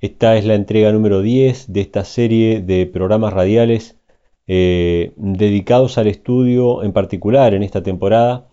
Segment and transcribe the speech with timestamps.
[0.00, 3.96] esta es la entrega número 10 de esta serie de programas radiales
[4.46, 8.48] eh, dedicados al estudio, en particular en esta temporada,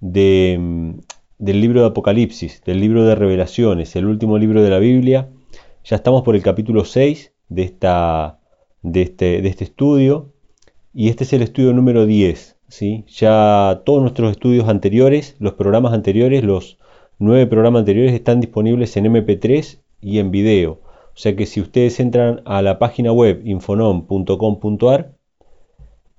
[0.00, 0.92] mm,
[1.38, 5.28] del libro de Apocalipsis, del libro de Revelaciones, el último libro de la Biblia.
[5.84, 8.40] Ya estamos por el capítulo 6 de, esta,
[8.82, 10.32] de, este, de este estudio
[10.94, 12.56] y este es el estudio número 10.
[12.68, 13.04] ¿sí?
[13.08, 16.78] Ya todos nuestros estudios anteriores, los programas anteriores, los
[17.18, 20.80] nueve programas anteriores están disponibles en MP3 y en video.
[21.14, 25.14] O sea que si ustedes entran a la página web infonom.com.ar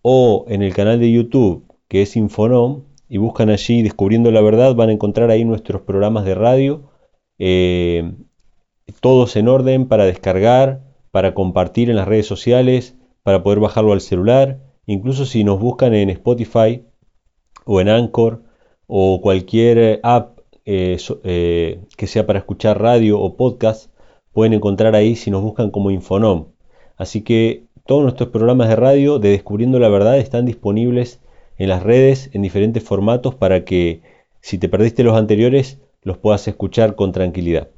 [0.01, 4.75] o en el canal de YouTube que es Infonom y buscan allí Descubriendo la Verdad,
[4.75, 6.89] van a encontrar ahí nuestros programas de radio,
[7.37, 8.13] eh,
[9.01, 14.01] todos en orden para descargar, para compartir en las redes sociales, para poder bajarlo al
[14.01, 14.59] celular.
[14.85, 16.85] Incluso si nos buscan en Spotify
[17.65, 18.43] o en Anchor
[18.87, 23.91] o cualquier app eh, eh, que sea para escuchar radio o podcast,
[24.33, 26.47] pueden encontrar ahí si nos buscan como Infonom.
[26.97, 31.19] Así que todos nuestros programas de radio de Descubriendo la Verdad están disponibles
[31.57, 34.01] en las redes en diferentes formatos para que
[34.39, 37.69] si te perdiste los anteriores los puedas escuchar con tranquilidad.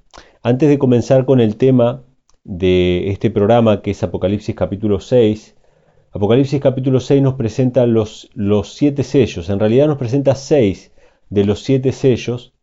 [0.42, 2.04] Antes de comenzar con el tema
[2.44, 5.56] de este programa que es Apocalipsis capítulo 6,
[6.12, 10.92] Apocalipsis capítulo 6 nos presenta los, los siete sellos, en realidad nos presenta seis
[11.30, 12.54] de los siete sellos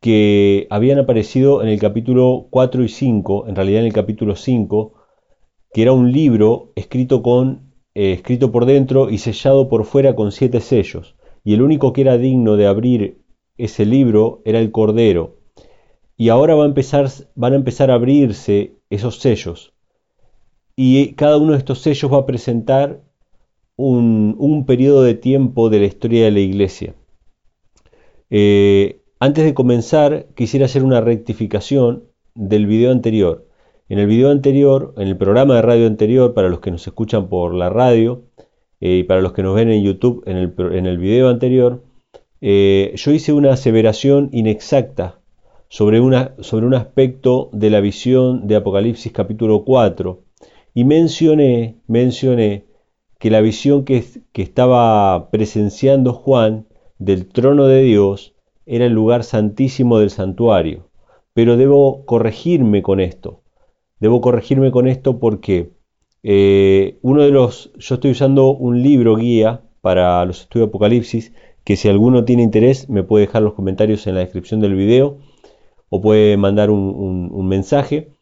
[0.00, 4.94] que habían aparecido en el capítulo 4 y 5, en realidad en el capítulo 5,
[5.72, 10.32] que era un libro escrito, con, eh, escrito por dentro y sellado por fuera con
[10.32, 11.16] siete sellos.
[11.44, 13.20] Y el único que era digno de abrir
[13.58, 15.36] ese libro era el Cordero.
[16.16, 19.74] Y ahora va a empezar, van a empezar a abrirse esos sellos.
[20.76, 23.02] Y cada uno de estos sellos va a presentar
[23.76, 26.94] un, un periodo de tiempo de la historia de la iglesia.
[28.30, 32.04] Eh, antes de comenzar, quisiera hacer una rectificación
[32.34, 33.46] del video anterior.
[33.90, 37.28] En el video anterior, en el programa de radio anterior, para los que nos escuchan
[37.28, 38.22] por la radio
[38.80, 40.38] eh, y para los que nos ven en YouTube en
[40.86, 41.84] el, video anterior,
[42.40, 45.20] eh, yo hice una aseveración inexacta
[45.68, 46.14] sobre, un
[46.74, 50.22] aspecto de la visión de Apocalipsis capítulo 4
[50.72, 52.64] y mencioné, mencioné
[53.18, 54.02] que la visión que
[54.32, 56.66] estaba presenciando Juan
[56.98, 58.34] del trono de Dios
[58.70, 60.88] era el lugar santísimo del santuario.
[61.34, 63.42] Pero debo corregirme con esto.
[63.98, 65.72] Debo corregirme con esto porque
[66.22, 71.32] eh, uno de los, yo estoy usando un libro guía para los estudios de Apocalipsis,
[71.64, 75.18] que si alguno tiene interés me puede dejar los comentarios en la descripción del video
[75.88, 78.12] o puede mandar un, mensaje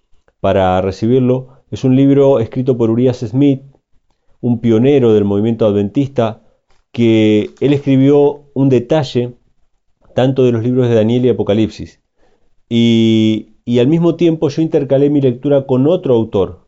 [0.40, 1.58] para recibirlo.
[1.70, 3.62] Es un libro escrito por Urias Smith,
[4.40, 6.40] un pionero del movimiento adventista,
[6.90, 9.34] que él escribió un detalle
[10.18, 12.00] tanto de los libros de Daniel y Apocalipsis.
[12.68, 16.66] Y, al mismo tiempo yo intercalé mi lectura con otro autor,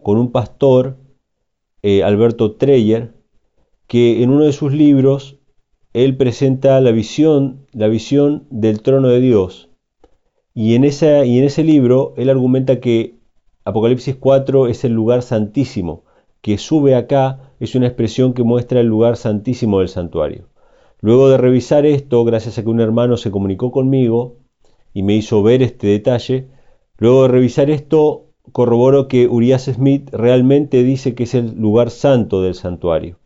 [0.00, 0.96] con un pastor,
[1.82, 3.14] eh, Alberto Treyer,
[3.88, 5.40] que en uno de sus libros
[5.92, 9.70] él presenta la visión, del trono de Dios.
[10.54, 13.16] Y en, y en ese libro él argumenta que
[13.64, 16.04] Apocalipsis 4 es el lugar santísimo,
[16.42, 20.47] que sube acá es una expresión que muestra el lugar santísimo del santuario.
[21.00, 24.36] Luego de revisar esto, gracias a que un hermano se comunicó conmigo
[24.92, 26.48] y me hizo ver este detalle,
[26.96, 32.42] luego de revisar esto, corroboro que Urias Smith realmente dice que es el lugar santo
[32.42, 33.18] del santuario,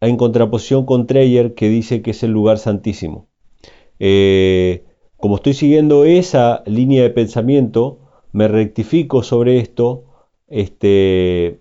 [0.00, 3.28] en contraposición con Treyer que dice que es el lugar santísimo.
[4.00, 4.84] Eh,
[5.16, 8.00] como estoy siguiendo esa línea de pensamiento,
[8.32, 10.04] me rectifico sobre esto,
[10.48, 11.60] este,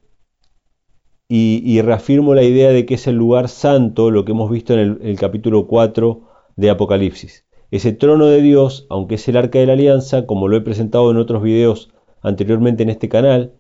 [1.30, 5.00] y, reafirmo la idea de que es el lugar santo, lo que hemos visto en
[5.02, 6.22] el, capítulo 4
[6.56, 7.46] de Apocalipsis.
[7.70, 11.12] Ese trono de Dios, aunque es el arca de la alianza, como lo he presentado
[11.12, 11.92] en otros videos
[12.22, 13.54] anteriormente en este canal,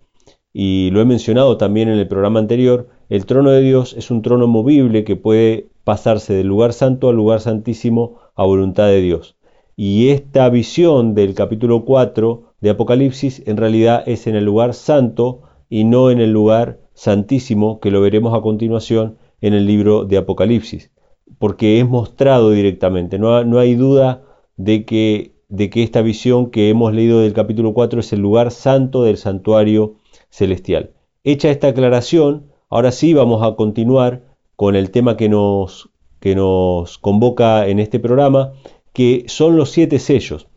[0.53, 4.21] y lo he mencionado también en el programa anterior, el trono de Dios es un
[4.21, 9.35] trono movible que puede pasarse del lugar santo al lugar santísimo a voluntad de Dios.
[9.75, 15.41] Y esta visión del capítulo 4 de Apocalipsis en realidad es en el lugar santo
[15.69, 20.17] y no en el lugar santísimo que lo veremos a continuación en el libro de
[20.17, 20.89] Apocalipsis,
[21.37, 24.23] porque es mostrado directamente, no, no hay duda
[24.57, 28.49] de que, de que esta visión que hemos leído del capítulo 4 es el lugar
[28.49, 29.97] santo del santuario
[30.31, 30.93] celestial.
[31.23, 34.23] hecha esta aclaración, ahora sí vamos a continuar
[34.55, 38.53] con el tema que nos, que nos convoca en este programa,
[38.91, 40.47] que son los siete sellos.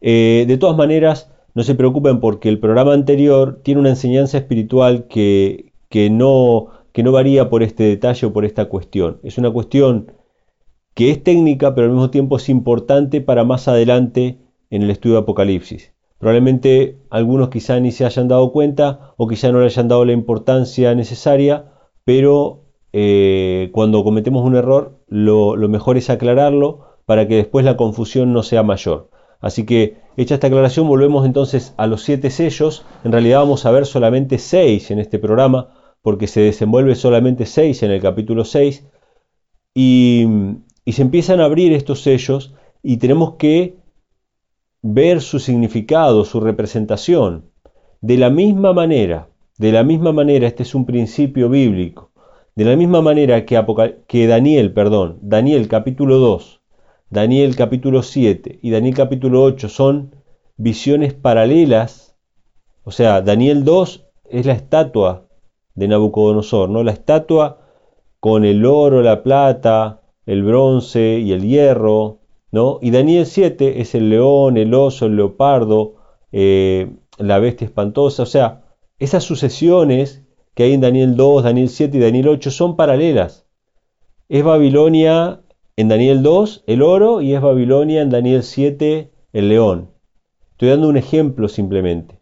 [0.00, 5.06] Eh, de todas maneras, no se preocupen porque el programa anterior tiene una enseñanza espiritual
[5.06, 5.72] que,
[6.10, 9.20] no, varía por este detalle o por esta cuestión.
[9.22, 10.12] Es una cuestión
[10.94, 14.38] que es técnica, pero al mismo tiempo es importante para más adelante
[14.70, 15.92] en el estudio de Apocalipsis.
[16.18, 20.12] Probablemente algunos quizá ni se hayan dado cuenta o quizá no le hayan dado la
[20.12, 21.72] importancia necesaria,
[22.04, 22.62] pero
[22.92, 28.42] eh, cuando cometemos un error lo mejor es aclararlo para que después la confusión no
[28.42, 29.10] sea mayor.
[29.42, 32.86] Así que, hecha esta aclaración, volvemos entonces a los siete sellos.
[33.04, 37.82] En realidad vamos a ver solamente seis en este programa, porque se desenvuelve solamente seis
[37.82, 38.86] en el capítulo 6.
[39.74, 40.26] Y,
[40.86, 43.76] se empiezan a abrir estos sellos y tenemos que
[44.80, 47.50] ver su significado, su representación.
[48.00, 49.28] De la misma manera,
[49.58, 52.10] de la misma manera, este es un principio bíblico,
[52.54, 53.60] de la misma manera que,
[54.08, 56.61] que Daniel, perdón, Daniel capítulo 2,
[57.12, 60.16] Daniel capítulo 7 y Daniel capítulo 8 son
[60.56, 62.16] visiones paralelas,
[62.84, 65.26] o sea, Daniel 2 es la estatua
[65.74, 66.82] de Nabucodonosor, ¿no?
[66.82, 67.60] La estatua
[68.18, 72.20] con el oro, la plata, el bronce y el hierro,
[72.50, 72.78] ¿no?
[72.80, 75.96] Y Daniel 7 es el león, el oso, el leopardo,
[76.32, 78.62] eh, la bestia espantosa, o sea,
[78.98, 80.22] esas sucesiones
[80.54, 83.44] que hay en Daniel 2, Daniel 7 y Daniel 8 son paralelas.
[84.30, 85.41] Es Babilonia
[85.76, 89.90] en Daniel 2 el oro y es Babilonia en Daniel 7 el león.
[90.52, 92.18] Estoy dando un ejemplo simplemente.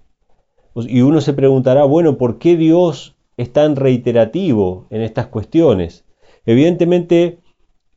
[0.75, 6.05] Y uno se preguntará, bueno, ¿por qué Dios es tan reiterativo en estas cuestiones?
[6.47, 7.41] Evidentemente,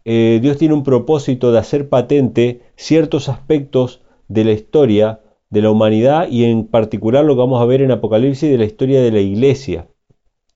[0.06, 5.70] eh, Dios tiene un propósito de hacer patente ciertos aspectos de la historia de la
[5.70, 9.12] humanidad y en particular lo que vamos a ver en Apocalipsis de la historia de
[9.12, 9.88] la iglesia,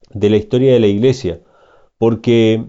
[0.10, 1.42] de la historia de la iglesia,
[2.00, 2.66] porque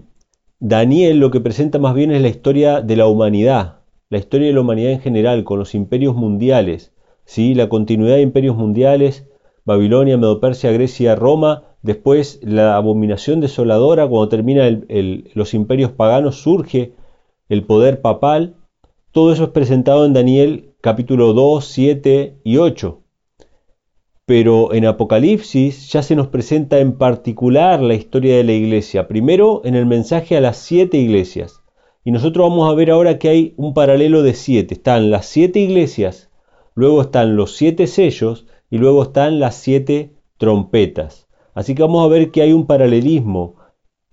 [0.59, 3.79] Daniel lo que presenta más bien es la historia de la humanidad,
[4.09, 6.93] la historia de la humanidad en general, con los imperios mundiales,
[7.25, 7.55] ¿sí?
[7.55, 9.27] la continuidad de imperios mundiales,
[9.65, 14.69] Babilonia, Medopersia, Grecia, Roma, Después la abominación desoladora, cuando termina
[15.33, 16.93] los imperios paganos, surge
[17.47, 18.55] el poder papal.
[19.11, 22.98] Todo eso es presentado en Daniel capítulo 2, 7 y 8.
[24.29, 29.07] Pero en Apocalipsis ya se nos presenta en particular la historia de la iglesia.
[29.07, 31.63] Primero en el mensaje a las siete iglesias.
[32.05, 34.75] Y nosotros vamos a ver ahora que hay un paralelo de siete.
[34.75, 36.29] Están las siete iglesias,
[36.75, 41.27] luego están los siete sellos y luego están las siete trompetas.
[41.55, 43.55] Así que vamos a ver que hay un paralelismo.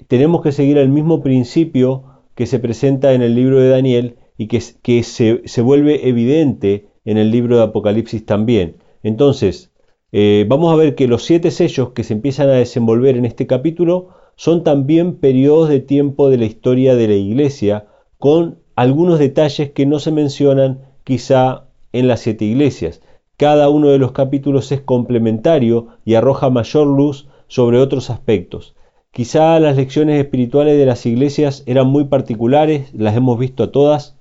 [0.08, 4.46] Tenemos que seguir el mismo principio que se presenta en el libro de Daniel y
[4.46, 8.78] que, se, vuelve evidente en el libro de Apocalipsis también.
[9.02, 9.75] Entonces,
[10.18, 13.46] eh, vamos a ver que los siete sellos que se empiezan a desenvolver en este
[13.46, 19.72] capítulo son también periodos de tiempo de la historia de la iglesia, con algunos detalles
[19.72, 23.02] que no se mencionan quizá en las siete iglesias.
[23.36, 28.74] Cada uno de los capítulos es complementario y arroja mayor luz sobre otros aspectos.
[29.10, 34.16] Quizá las lecciones espirituales de las iglesias eran muy particulares, las hemos visto a todas.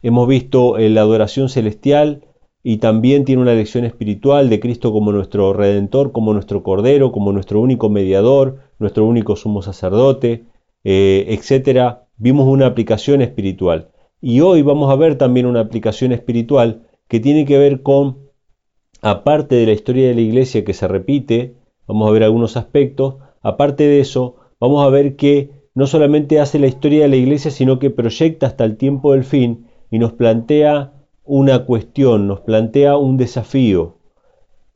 [0.00, 2.27] Hemos visto la adoración celestial
[2.62, 7.32] y también tiene una lección espiritual de Cristo como nuestro redentor, como nuestro cordero, como
[7.32, 10.44] nuestro único mediador, nuestro único sumo sacerdote,
[10.84, 12.06] eh, etcétera.
[12.16, 13.90] Vimos una aplicación espiritual.
[14.20, 18.18] Y hoy vamos a ver también una aplicación espiritual que tiene que ver con,
[19.00, 21.54] aparte de la historia de la iglesia que se repite,
[21.88, 23.16] Vamos a ver algunos aspectos.
[23.40, 27.50] Aparte de eso, vamos a ver que no solamente hace la historia de la iglesia,
[27.50, 30.92] sino que proyecta hasta el tiempo del fin y nos plantea
[31.28, 33.96] una cuestión, nos plantea un desafío.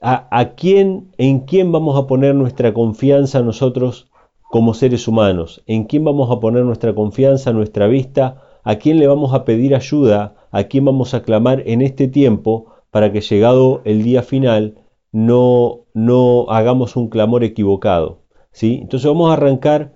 [0.01, 4.11] ¿A, quién, en quién vamos a poner nuestra confianza nosotros
[4.51, 5.63] como seres humanos?
[5.67, 8.43] ¿En quién vamos a poner nuestra confianza, nuestra vista?
[8.65, 10.35] ¿A quién le vamos a pedir ayuda?
[10.51, 14.75] ¿A quién vamos a clamar en este tiempo para que llegado el día final
[15.13, 18.21] no, no hagamos un clamor equivocado.
[18.51, 18.79] ¿sí?
[18.83, 19.95] Entonces vamos a arrancar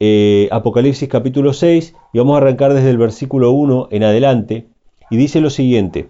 [0.00, 4.68] eh, Apocalipsis capítulo 6 y vamos a arrancar desde el versículo 1 en adelante
[5.10, 6.08] y dice lo siguiente,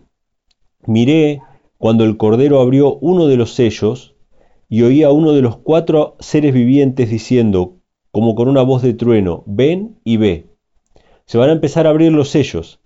[0.87, 1.41] miré
[1.79, 4.15] cuando el Cordero abrió uno de los sellos
[4.69, 7.76] y oí a uno de los cuatro seres vivientes diciendo,
[8.11, 10.47] como con una voz de trueno, ven y ve.
[11.26, 12.81] Se van a empezar a abrir los sellos.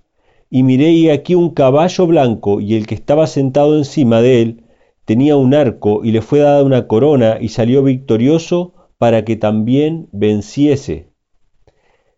[0.51, 4.65] Y miré y aquí un caballo blanco y el que estaba sentado encima de él
[5.05, 10.09] tenía un arco y le fue dada una corona y salió victorioso para que también
[10.13, 11.09] venciese.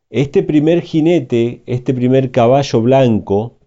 [0.08, 3.58] Este primer jinete, este primer caballo blanco,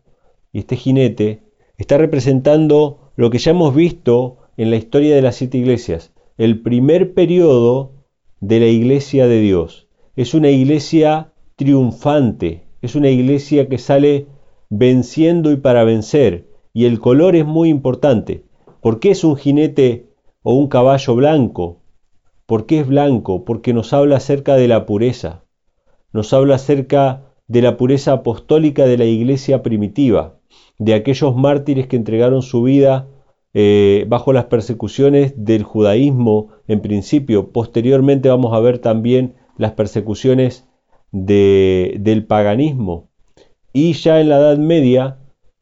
[0.56, 1.42] y este jinete,
[1.78, 6.14] está representando lo que ya hemos visto en la historia de las siete iglesias.
[6.38, 7.92] el primer periodo
[8.40, 9.90] de la iglesia de Dios.
[10.16, 14.28] Es una iglesia triunfante, es una iglesia que sale
[14.70, 16.48] venciendo y para vencer.
[16.72, 18.46] Y el color es muy importante.
[18.80, 20.08] ¿Por qué es un jinete
[20.42, 21.82] o un caballo blanco?
[22.46, 23.44] ¿Por qué es blanco?
[23.44, 25.44] Porque nos habla acerca de la pureza.
[26.14, 30.40] Nos habla acerca de la pureza apostólica de la iglesia primitiva,
[30.78, 33.08] de aquellos mártires que entregaron su vida
[33.54, 37.52] eh, bajo las persecuciones del judaísmo en principio.
[37.52, 40.68] Posteriormente vamos a ver también las persecuciones
[41.12, 43.10] del paganismo.
[43.72, 45.20] Y ya en la Edad Media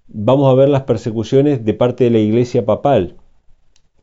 [0.08, 3.18] vamos a ver las persecuciones de parte de la iglesia papal.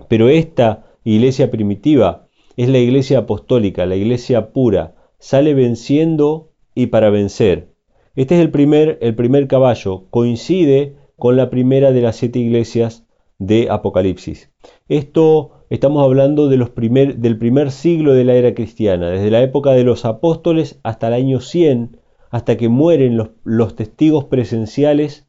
[0.08, 7.10] Pero esta iglesia primitiva es la iglesia apostólica, la iglesia pura, sale venciendo y para
[7.10, 7.69] vencer.
[8.16, 13.06] Este es el primer, el primer caballo, coincide con la primera de las siete iglesias
[13.38, 14.50] de Apocalipsis.
[14.88, 20.04] Esto estamos hablando del primer siglo de la era cristiana, desde la época de los
[20.04, 21.98] apóstoles hasta el año 100,
[22.30, 25.28] hasta que mueren los, los testigos presenciales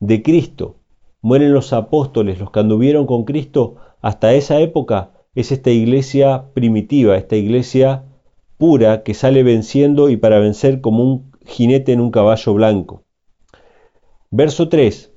[0.00, 0.76] de Cristo.
[1.20, 3.76] Mueren los apóstoles, los que anduvieron con Cristo.
[4.00, 8.04] Hasta esa época es esta iglesia primitiva, esta iglesia
[8.56, 13.04] pura que sale venciendo y para vencer como un jinete en un caballo blanco.
[14.30, 15.12] Verso 3.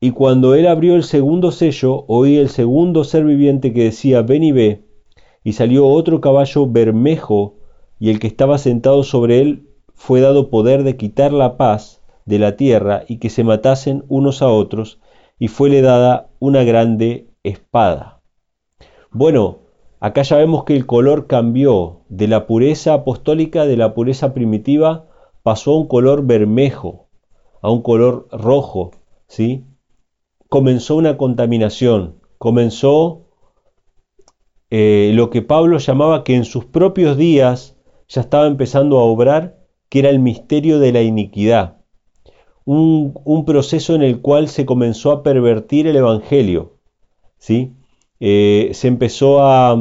[0.00, 4.44] Y cuando él abrió el segundo sello, oí el segundo ser viviente que decía, ven
[4.44, 4.84] y ve,
[5.44, 7.56] y salió otro caballo bermejo,
[7.98, 12.38] y el que estaba sentado sobre él fue dado poder de quitar la paz de
[12.38, 15.00] la tierra y que se matasen unos a otros,
[15.38, 18.22] y fuele dada una grande espada.
[19.10, 19.59] Bueno,
[20.00, 25.06] acá ya vemos que el color cambió de la pureza apostólica, de la pureza primitiva,
[25.42, 27.08] pasó a un color bermejo,
[27.62, 28.90] a un color rojo,
[29.28, 29.64] ¿sí?
[30.48, 33.28] comenzó una contaminación, comenzó
[34.70, 37.76] eh, lo que Pablo llamaba que en sus propios días
[38.08, 41.78] ya estaba empezando a obrar, que era el misterio de la iniquidad,
[42.64, 46.78] un, proceso en el cual se comenzó a pervertir el Evangelio,
[47.38, 47.74] ¿sí?
[48.20, 49.76] Eh, se empezó a,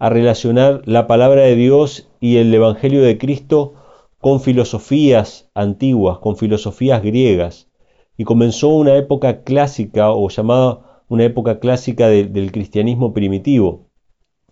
[0.00, 3.74] relacionar la palabra de Dios y el Evangelio de Cristo
[4.18, 7.68] con filosofías antiguas, con filosofías griegas,
[8.16, 13.90] y comenzó una época clásica o llamada una época clásica del cristianismo primitivo.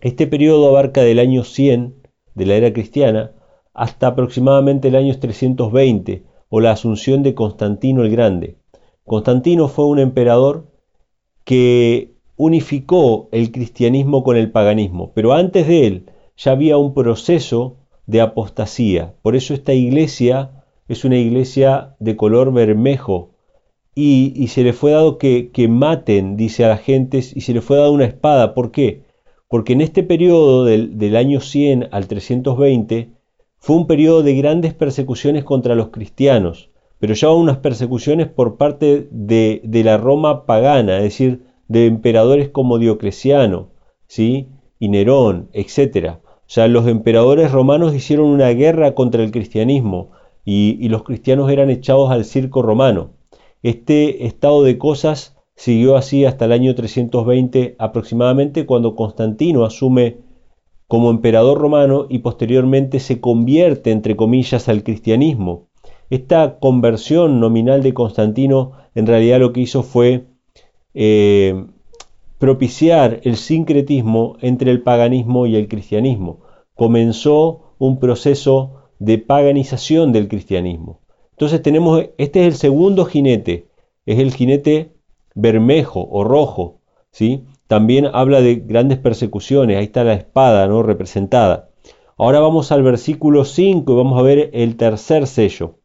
[0.00, 1.94] Este periodo abarca del año 100
[2.34, 3.32] de la era cristiana
[3.72, 8.58] hasta aproximadamente el año 320 o la asunción de Constantino el Grande.
[9.04, 10.66] Constantino fue un emperador
[11.44, 17.76] que unificó el cristianismo con el paganismo, pero antes de él ya había un proceso
[18.06, 19.12] de apostasía.
[19.20, 23.32] Por eso esta iglesia es una iglesia de color bermejo,
[24.00, 27.78] y, se le fue dado que, maten, dice a la gente, y se le fue
[27.78, 28.54] dado una espada.
[28.54, 29.02] ¿Por qué?
[29.48, 33.10] Porque en este periodo del, año 100 al 320
[33.58, 39.08] fue un periodo de grandes persecuciones contra los cristianos, pero ya unas persecuciones por parte
[39.10, 43.68] de, la Roma pagana, es decir, de emperadores como Diocleciano,
[44.06, 44.48] ¿sí?
[44.78, 46.16] y Nerón, etc.
[46.24, 50.10] O sea, los emperadores romanos hicieron una guerra contra el cristianismo
[50.44, 53.10] y los cristianos eran echados al circo romano.
[53.62, 60.18] Este estado de cosas siguió así hasta el año 320 aproximadamente, cuando Constantino asume
[60.86, 65.66] como emperador romano y posteriormente se convierte, entre comillas, al cristianismo.
[66.08, 70.27] Esta conversión nominal de Constantino en realidad lo que hizo fue
[71.00, 71.64] eh,
[72.38, 76.40] propiciar el sincretismo entre el paganismo y el cristianismo.
[76.74, 80.98] Comenzó un proceso de paganización del cristianismo.
[81.30, 83.68] Entonces tenemos, este es el segundo jinete,
[84.06, 84.96] es el jinete
[85.36, 86.80] bermejo o rojo,
[87.12, 87.44] ¿sí?
[87.68, 90.82] También habla de grandes persecuciones, ahí está la espada, ¿no?
[90.82, 91.70] Representada.
[92.16, 95.76] Ahora vamos al versículo 5 y vamos a ver el tercer sello.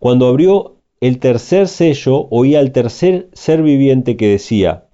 [0.00, 0.71] Cuando abrió
[1.02, 4.84] el tercer sello, oí al tercer ser viviente que decía,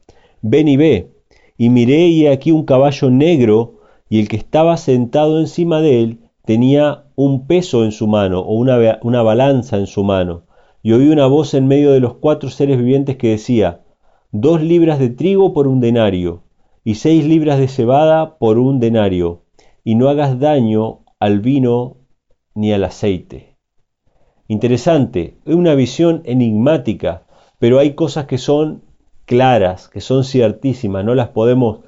[0.41, 1.13] ven y ve,
[1.59, 6.21] y miré y aquí un caballo negro, y el que estaba sentado encima de él
[6.47, 10.45] tenía un peso en su mano o una, una balanza en su mano,
[10.83, 13.83] y oí una voz en medio de los cuatro seres vivientes que decía,
[14.33, 16.43] dos libras de trigo por un denario,
[16.85, 19.43] y seis libras de cebada por un denario,
[19.85, 21.99] y no hagas daño al vino
[22.55, 23.58] ni al aceite.
[24.51, 27.25] Interesante, es una visión enigmática,
[27.59, 28.83] pero hay cosas que son
[29.27, 31.81] claras, que son ciertísimas, no las podemos,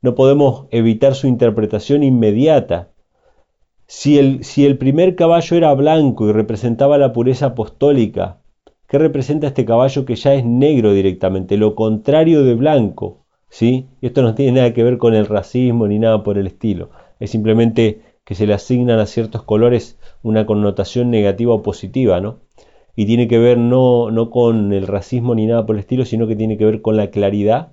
[0.00, 2.88] no podemos evitar su interpretación inmediata.
[3.86, 8.38] Si el, primer caballo era blanco y representaba la pureza apostólica,
[8.88, 11.58] ¿qué representa este caballo que ya es negro directamente?
[11.58, 13.88] Lo contrario de blanco, ¿sí?
[14.00, 16.88] Y esto no tiene nada que ver con el racismo ni nada por el estilo.
[17.20, 22.40] Es simplemente que se le asignan a ciertos colores una connotación negativa o positiva, ¿no?
[22.96, 26.26] Y tiene que ver no, no con el racismo ni nada por el estilo, sino
[26.26, 27.72] que tiene que ver con la claridad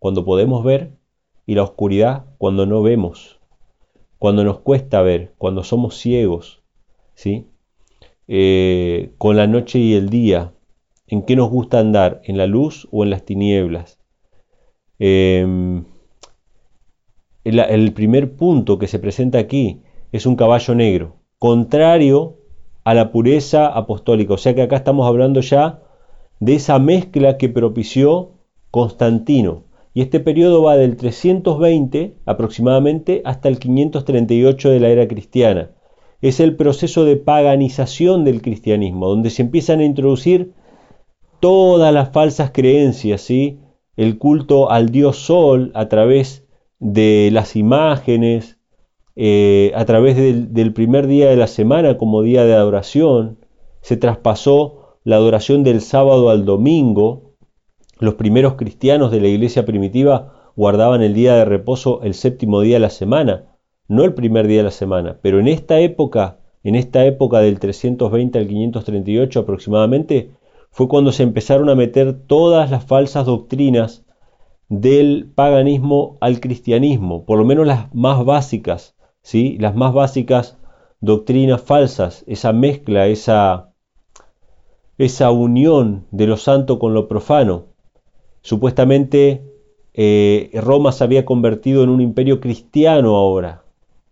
[0.00, 0.98] cuando podemos ver
[1.46, 3.38] y la oscuridad cuando no vemos,
[4.18, 6.64] cuando nos cuesta ver, cuando somos ciegos,
[7.14, 7.46] ¿sí?
[8.26, 10.54] Eh, con la noche y el día,
[11.06, 14.00] en qué nos gusta andar, en la luz o en las tinieblas.
[14.98, 15.84] Em,
[17.44, 19.83] el, primer punto que se presenta aquí
[20.14, 22.36] es un caballo negro, contrario
[22.84, 24.34] a la pureza apostólica.
[24.34, 25.82] O sea que acá estamos hablando ya
[26.38, 28.30] de esa mezcla que propició
[28.70, 29.64] Constantino.
[29.92, 35.72] Y este periodo va del 320 aproximadamente hasta el 538 de la era cristiana.
[36.22, 40.52] Es el proceso de paganización del cristianismo, donde se empiezan a introducir
[41.40, 43.58] todas las falsas creencias, ¿sí?
[43.96, 46.46] el culto al dios sol a través
[46.78, 48.53] de las imágenes,
[49.16, 53.38] eh, a través del, primer día de la semana como día de adoración,
[53.80, 57.34] se traspasó la adoración del sábado al domingo.
[58.00, 62.76] Los primeros cristianos de la iglesia primitiva guardaban el día de reposo el séptimo día
[62.76, 63.44] de la semana,
[63.88, 67.60] no el primer día de la semana, pero en esta época, en esta época del
[67.60, 70.30] 320 al 538 aproximadamente,
[70.70, 74.04] fue cuando se empezaron a meter todas las falsas doctrinas
[74.68, 78.93] del paganismo al cristianismo, por lo menos las más básicas,
[79.24, 79.56] ¿sí?
[79.58, 80.56] las más básicas
[81.00, 83.72] doctrinas falsas, esa mezcla, esa,
[84.98, 87.64] esa unión de lo santo con lo profano.
[88.42, 89.42] Supuestamente
[89.94, 93.64] eh, Roma se había convertido en un imperio cristiano ahora,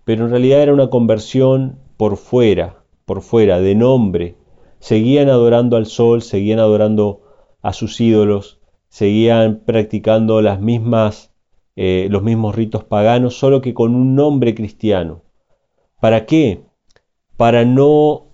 [0.04, 4.36] pero en realidad era una conversión por fuera, por fuera, de nombre,
[4.80, 7.20] seguían adorando al sol, seguían adorando
[7.60, 11.31] a sus ídolos, seguían practicando las mismas,
[11.76, 15.22] eh, los mismos ritos paganos, solo que con un nombre cristiano.
[16.00, 16.64] ¿Para qué?
[17.36, 18.26] Para no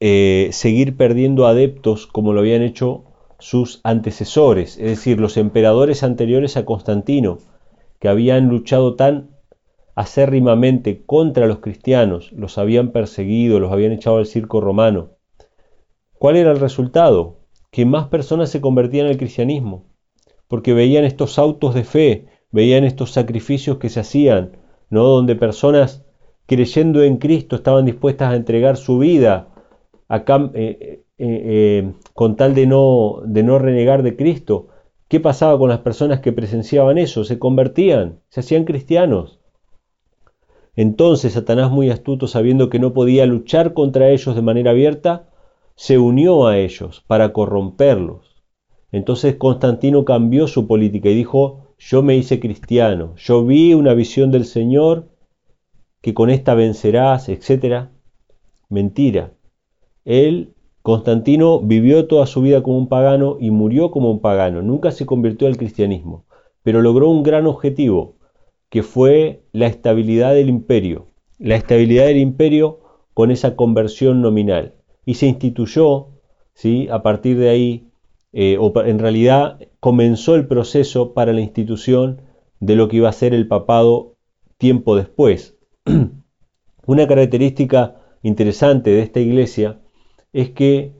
[0.00, 3.04] eh, seguir perdiendo adeptos como lo habían hecho
[3.38, 7.38] sus antecesores, es decir, los emperadores anteriores a Constantino,
[7.98, 9.30] que habían luchado tan
[9.94, 15.10] acérrimamente contra los cristianos, los habían perseguido, los habían echado al circo romano.
[16.18, 17.40] ¿Cuál era el resultado?
[17.70, 19.86] Que más personas se convertían al cristianismo,
[20.46, 24.56] porque veían estos autos de fe, veían estos sacrificios que se hacían,
[24.90, 25.04] ¿no?
[25.04, 26.04] donde personas
[26.46, 29.48] creyendo en Cristo estaban dispuestas a entregar su vida
[30.10, 34.68] eh, eh, eh, con tal de no, de no renegar de Cristo.
[35.08, 37.24] ¿Qué pasaba con las personas que presenciaban eso?
[37.24, 39.40] Se convertían, se hacían cristianos.
[40.74, 45.28] Entonces Satanás muy astuto, sabiendo que no podía luchar contra ellos de manera abierta,
[45.74, 48.42] se unió a ellos para corromperlos.
[48.90, 54.30] Entonces Constantino cambió su política y dijo, yo me hice cristiano, yo vi una visión
[54.30, 55.08] del Señor,
[56.00, 57.88] que con esta vencerás, etc.
[58.68, 59.32] Mentira.
[60.04, 64.92] Él, Constantino, vivió toda su vida como un pagano y murió como un pagano, nunca
[64.92, 66.24] se convirtió al cristianismo,
[66.62, 68.16] pero logró un gran objetivo,
[68.68, 71.08] que fue la estabilidad del imperio.
[71.38, 72.80] La estabilidad del imperio
[73.12, 76.10] con esa conversión nominal y se instituyó,
[76.54, 76.88] ¿sí?
[76.90, 77.91] a partir de ahí,
[78.32, 82.22] eh, o en realidad comenzó el proceso para la institución
[82.60, 84.16] de lo que iba a ser el papado
[84.58, 85.58] tiempo después.
[86.86, 89.80] Una característica interesante de esta iglesia
[90.32, 90.94] es que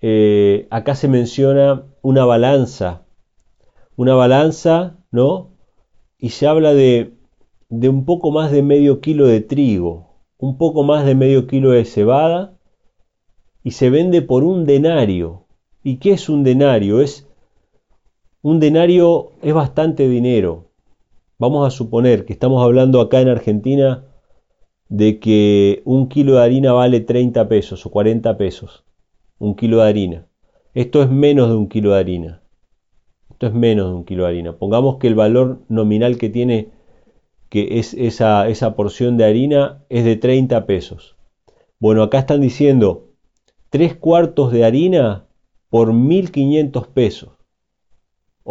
[0.00, 3.04] eh, acá se menciona una balanza,
[3.96, 5.56] una balanza, ¿no?
[6.18, 7.14] Y se habla de,
[7.68, 11.70] de un poco más de medio kilo de trigo, un poco más de medio kilo
[11.70, 12.56] de cebada
[13.64, 15.47] y se vende por un denario.
[15.88, 17.00] ¿Y qué es un denario?
[17.00, 17.26] Es
[18.42, 20.66] un denario es bastante dinero.
[21.38, 24.04] Vamos a suponer que estamos hablando acá en Argentina
[24.90, 28.84] de que un kilo de harina vale 30 pesos o 40 pesos.
[29.38, 30.26] Un kilo de harina.
[30.74, 32.42] Esto es menos de un kilo de harina.
[33.30, 34.58] Esto es menos de un kilo de harina.
[34.58, 36.68] Pongamos que el valor nominal que tiene
[37.48, 41.16] que es esa, esa porción de harina es de 30 pesos.
[41.78, 43.06] Bueno, acá están diciendo
[43.70, 45.27] tres cuartos de harina
[45.70, 47.30] por 1.500 pesos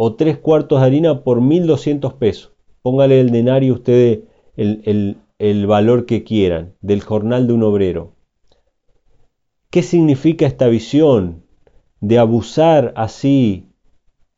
[0.00, 2.52] o tres cuartos de harina por 1.200 pesos.
[2.82, 4.20] Póngale el denario ustedes
[4.56, 8.12] el, el, valor que quieran del jornal de un obrero.
[9.70, 11.42] ¿Qué significa esta visión
[12.00, 13.66] de abusar así,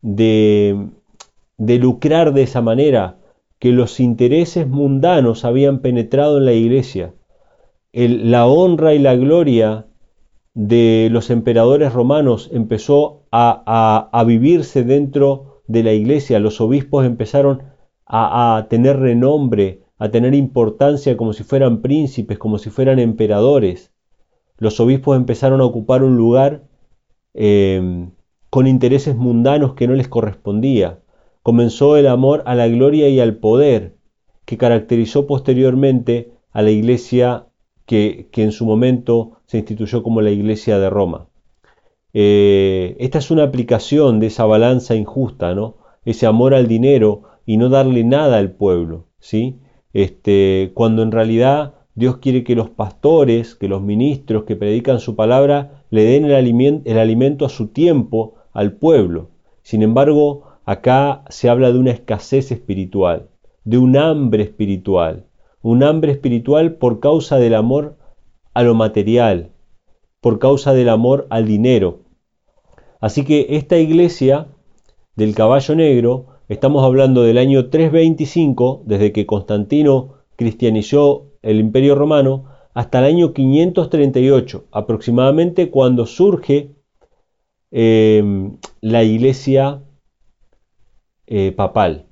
[0.00, 0.88] de,
[1.58, 3.18] de lucrar de esa manera?
[3.58, 7.12] Que los intereses mundanos habían penetrado en la iglesia.
[7.92, 9.89] la honra y la gloria
[10.66, 16.38] de los emperadores romanos empezó a, vivirse dentro de la iglesia.
[16.38, 17.62] Los obispos empezaron
[18.04, 23.92] a, a tener renombre, a tener importancia como si fueran príncipes, como si fueran emperadores.
[24.58, 26.64] Los obispos empezaron a ocupar un lugar
[27.32, 28.08] eh,
[28.50, 30.98] con intereses mundanos que no les correspondía.
[31.42, 33.96] Comenzó el amor a la gloria y al poder,
[34.44, 37.46] que caracterizó posteriormente a la iglesia
[37.90, 41.26] que, en su momento se instituyó como la iglesia de Roma.
[42.12, 45.78] Eh, esta es una aplicación de esa balanza injusta, ¿no?
[46.04, 49.58] Ese amor al dinero y no darle nada al pueblo, ¿sí?
[49.92, 55.16] este, cuando en realidad Dios quiere que los pastores, que los ministros que predican su
[55.16, 59.30] palabra, le den el, alimento, a su tiempo al pueblo.
[59.62, 63.28] Sin embargo, acá se habla de una escasez espiritual,
[63.64, 65.26] de un hambre espiritual,
[65.62, 67.96] un hambre espiritual por causa del amor
[68.54, 69.50] a lo material,
[70.20, 72.00] por causa del amor al dinero.
[73.00, 74.48] Así que esta iglesia
[75.16, 82.46] del caballo negro Estamos hablando del año 325, desde que Constantino cristianizó el Imperio Romano,
[82.74, 86.74] hasta el año 538, aproximadamente cuando surge
[87.70, 89.84] em, la iglesia
[91.28, 92.09] eh, papal.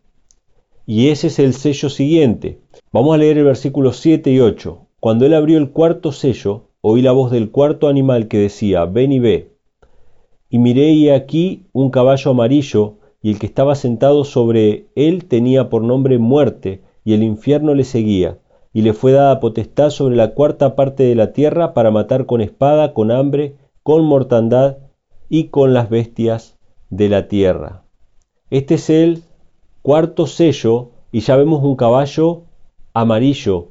[0.91, 2.61] Y ese es el sello siguiente.
[2.93, 4.87] Vamos a leer el versículo 7 y 8.
[5.01, 9.13] Cuando él abrió el cuarto sello, oí la voz del cuarto animal que decía, ven
[9.13, 9.53] y ve.
[10.49, 15.69] Y miré y aquí un caballo amarillo y el que estaba sentado sobre él tenía
[15.69, 18.39] por nombre muerte, y el infierno le seguía,
[18.73, 22.41] y le fue dada potestad sobre la cuarta parte de la tierra para matar con
[22.41, 24.79] espada, con hambre, con mortandad
[25.29, 26.57] y con las bestias
[26.89, 27.85] de la tierra.
[28.49, 29.25] Este es el
[29.83, 32.45] cuarto sello, y ya vemos un caballo
[32.95, 33.69] amarillo,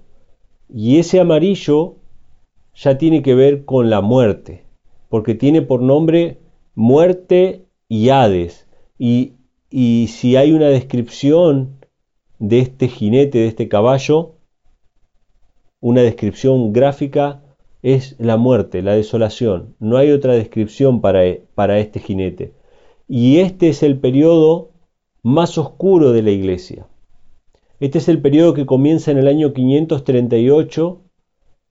[0.74, 1.96] y ese amarillo
[2.76, 4.66] ya tiene que ver con la muerte,
[5.10, 6.40] porque tiene por nombre
[6.76, 8.68] muerte y Hades,
[8.98, 9.34] y
[9.70, 11.86] y si hay una descripción
[12.40, 14.36] de este jinete, de este caballo,
[15.80, 17.44] una descripción gráfica,
[17.84, 19.76] es la muerte, la desolación.
[19.80, 22.54] No hay otra descripción para, e, para este jinete.
[23.08, 24.67] Y este es el periodo
[25.28, 26.88] más oscuro de la iglesia.
[27.80, 31.02] Este es el periodo que comienza en el año 538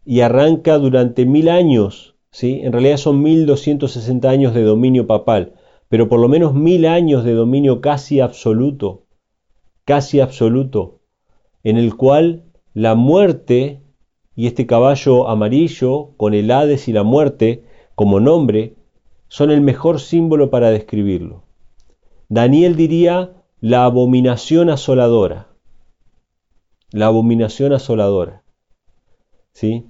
[0.05, 2.17] y arranca durante mil años.
[2.31, 2.61] ¿sí?
[2.63, 5.55] En realidad son 1260 años de dominio papal
[5.89, 9.05] pero por lo menos mil años de dominio casi absoluto,
[9.85, 11.01] casi absoluto,
[11.63, 13.83] en el cual la muerte
[14.35, 17.65] y este caballo amarillo con el Hades y la muerte
[17.95, 18.75] como nombre
[19.29, 21.45] son el mejor símbolo para describirlo.
[22.29, 25.49] Daniel diría la abominación asoladora.
[26.91, 28.43] La abominación asoladora.
[29.53, 29.87] ¿Sí?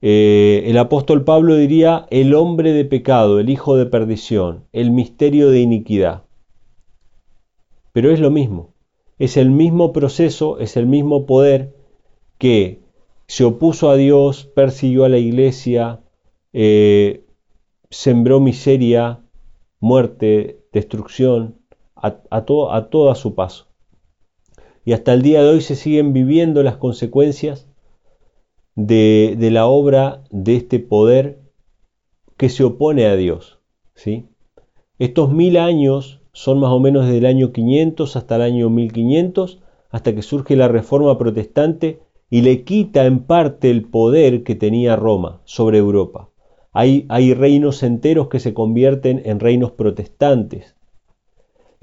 [0.00, 5.50] Eh, el apóstol Pablo diría el hombre de pecado, el hijo de perdición, el misterio
[5.50, 6.24] de iniquidad.
[7.92, 8.74] Pero es lo mismo,
[9.18, 11.74] es el mismo proceso, es el mismo poder
[12.38, 12.82] que
[13.26, 16.00] se opuso a Dios, persiguió a la iglesia,
[16.52, 17.24] eh,
[17.90, 19.20] sembró miseria,
[19.80, 21.58] muerte, destrucción,
[22.30, 23.66] a, todo a su paso.
[24.84, 27.66] Y hasta el día de hoy se siguen viviendo las consecuencias
[28.74, 31.40] de, la obra de este poder
[32.36, 33.60] que se opone a Dios.
[33.94, 34.26] ¿sí?
[34.98, 39.62] Estos mil años son más o menos desde el año 500 hasta el año 1500,
[39.90, 44.96] hasta que surge la reforma protestante y le quita en parte el poder que tenía
[44.96, 46.30] Roma sobre Europa.
[46.72, 50.74] Hay, hay reinos enteros que se convierten en reinos protestantes.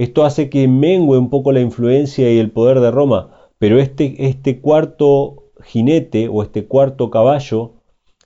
[0.02, 4.26] Esto hace que mengue un poco la influencia y el poder de Roma, pero este,
[4.26, 7.74] este cuarto jinete o este cuarto caballo,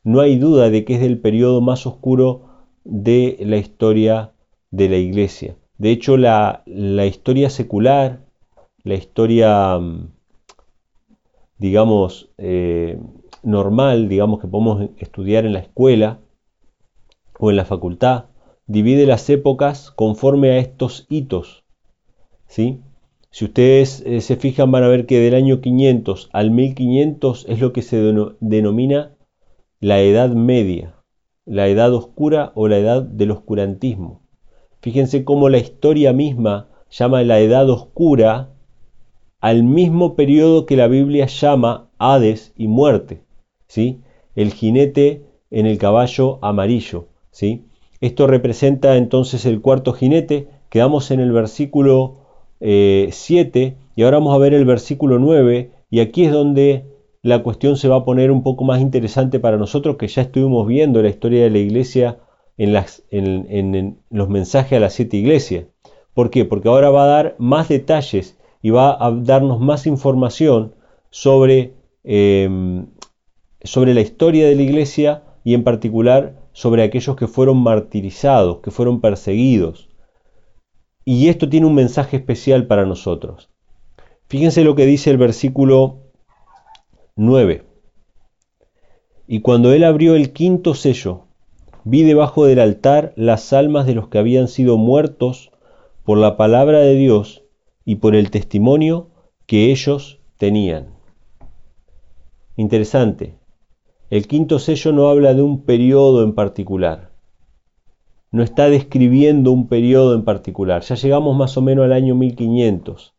[0.05, 2.43] no hay duda de que es del periodo más oscuro
[2.85, 4.31] de la historia
[4.71, 5.57] de la iglesia.
[5.77, 8.21] De hecho, la, historia secular,
[8.85, 10.13] la historia, mm,
[11.57, 12.97] digamos, eh,
[13.43, 16.21] normal, digamos que podemos estudiar en la escuela
[17.37, 18.27] o en la facultad,
[18.65, 21.64] divide las épocas conforme a estos hitos.
[22.55, 22.79] ¿Sí?
[23.31, 27.59] Si ustedes eh, se fijan van a ver que del año 500 al 1500 es
[27.59, 27.97] lo que se
[28.39, 29.13] denomina
[29.81, 30.95] la Edad Media,
[31.43, 34.21] la Edad Oscura o la Edad del Oscurantismo.
[34.79, 38.53] Fíjense cómo la historia misma llama la Edad Oscura
[39.41, 43.21] al mismo periodo que la Biblia llama Hades y muerte,
[43.67, 43.99] ¿sí?
[44.33, 47.65] El jinete en el caballo amarillo, ¿sí?
[47.99, 50.47] Esto representa entonces el cuarto jinete.
[50.69, 52.24] Quedamos en el versículo
[52.65, 56.85] 7 eh, y ahora vamos a ver el versículo 9 y aquí es donde
[57.21, 60.67] la cuestión se va a poner un poco más interesante para nosotros que ya estuvimos
[60.67, 62.19] viendo la historia de la iglesia
[62.57, 65.65] en, los mensajes a las siete iglesias.
[66.13, 66.45] ¿Por qué?
[66.45, 70.73] Porque ahora va a dar más detalles y va a darnos más información
[71.09, 71.73] sobre,
[72.03, 72.87] em,
[73.63, 78.71] sobre la historia de la iglesia y en particular sobre aquellos que fueron martirizados, que
[78.71, 79.89] fueron perseguidos.
[81.05, 83.51] Y esto tiene un mensaje especial para nosotros.
[84.27, 85.99] Fíjense lo que dice el versículo
[87.15, 87.63] 9.
[89.27, 91.27] Y cuando él abrió el quinto sello,
[91.83, 95.51] vi debajo del altar las almas de los que habían sido muertos
[96.03, 97.43] por la palabra de Dios
[97.85, 99.11] y por el testimonio
[99.45, 100.95] que ellos tenían.
[102.55, 103.37] Interesante.
[104.09, 107.14] El quinto sello no habla de un periodo en particular.
[108.35, 110.81] No está describiendo un periodo en particular.
[110.81, 113.15] Ya llegamos más o menos al año 1500.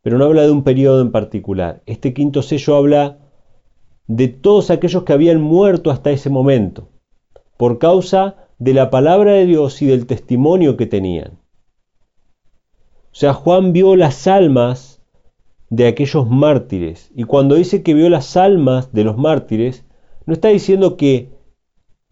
[0.00, 1.82] Pero no habla de un periodo en particular.
[1.84, 3.18] Este quinto sello habla
[4.06, 6.88] de todos aquellos que habían muerto hasta ese momento,
[7.58, 11.32] por causa de la palabra de Dios y del testimonio que tenían.
[13.12, 15.02] O sea, Juan vio las almas
[15.68, 17.10] de aquellos mártires.
[17.14, 19.84] Y cuando dice que vio las almas de los mártires,
[20.24, 21.33] no está diciendo que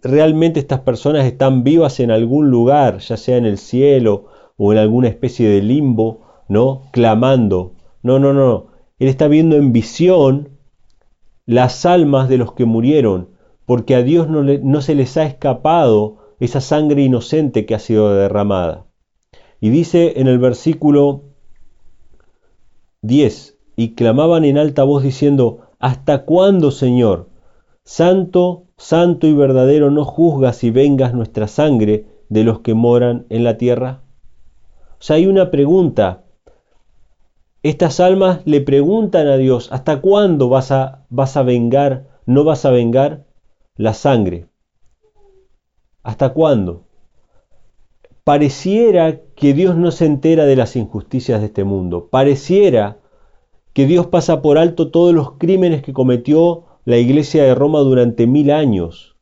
[0.03, 4.79] realmente estas personas están vivas en algún lugar, ya sea en el cielo o en
[4.79, 6.83] alguna especie de limbo, ¿no?
[6.93, 7.75] Clamando.
[8.03, 8.69] No, no, no.
[8.99, 10.51] Él está viendo en visión
[11.47, 13.31] las almas de los que murieron,
[13.67, 18.15] porque a Dios no, no se les ha escapado esa sangre inocente que ha sido
[18.15, 18.87] derramada.
[19.61, 21.23] Y dice en el versículo
[23.03, 27.32] 10, y clamaban en alta voz diciendo, ¿Hasta cuándo, Señor?
[27.85, 33.45] Santo, santo y verdadero, no juzgas y vengas nuestra sangre de los que moran en
[33.45, 34.03] la tierra.
[34.92, 36.25] O sea, hay una pregunta.
[37.62, 42.64] Estas almas le preguntan a Dios, ¿hasta cuándo vas a, vas a vengar, no vas
[42.64, 43.27] a vengar
[43.77, 44.47] la sangre?
[46.03, 46.85] ¿Hasta cuándo?
[48.25, 52.09] Pareciera que Dios no se entera de las injusticias de este mundo.
[52.11, 52.99] Pareciera
[53.73, 58.27] que Dios pasa por alto todos los crímenes que cometió la iglesia de Roma durante
[58.27, 59.16] mil años.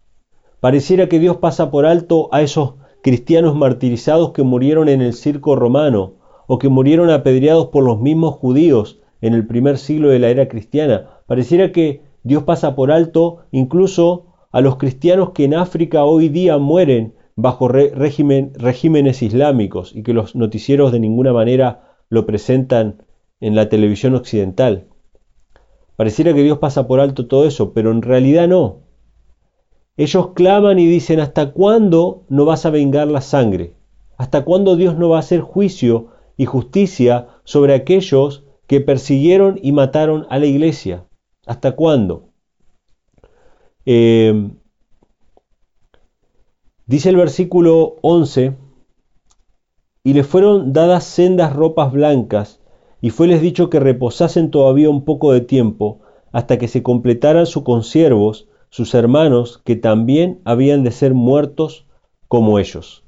[0.60, 5.56] Pareciera que Dios pasa por alto a esos cristianos martirizados que murieron en el circo
[5.56, 6.14] romano
[6.46, 10.48] o que murieron apedreados por los mismos judíos en el primer siglo de la era
[10.48, 11.20] cristiana.
[11.26, 16.58] Pareciera que Dios pasa por alto incluso a los cristianos que en África hoy día
[16.58, 23.02] mueren bajo regímenes islámicos y que los noticieros de ninguna manera lo presentan
[23.40, 24.89] en la televisión occidental.
[26.00, 28.78] Pareciera que Dios pasa por alto todo eso, pero en realidad no.
[29.98, 33.74] Ellos claman y dicen, ¿hasta cuándo no vas a vengar la sangre?
[34.16, 36.06] ¿Hasta cuándo Dios no va a hacer juicio
[36.38, 41.04] y justicia sobre aquellos que persiguieron y mataron a la iglesia?
[41.44, 42.30] ¿Hasta cuándo?
[43.84, 44.52] Eh,
[46.86, 48.56] Dice el versículo 11,
[50.02, 52.59] y le fueron dadas sendas ropas blancas,
[53.00, 56.00] y fueles dicho que reposasen todavía un poco de tiempo,
[56.32, 61.86] hasta que se completaran sus consiervos, sus hermanos, que también habían de ser muertos
[62.28, 63.04] como ellos.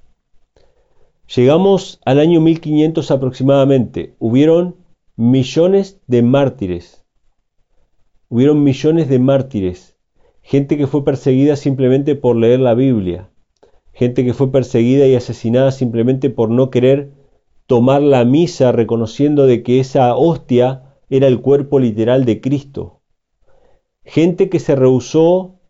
[1.35, 4.15] Llegamos al año 1500 aproximadamente.
[4.19, 4.77] Hubieron
[5.17, 7.05] millones de mártires.
[8.29, 9.97] Hubieron millones de mártires.
[10.43, 13.29] Gente que fue perseguida simplemente por leer la Biblia
[13.93, 17.11] gente que fue perseguida y asesinada simplemente por no querer
[17.67, 23.01] tomar la misa reconociendo de que esa hostia era el cuerpo literal de Cristo.
[24.05, 25.61] Gente que se rehusó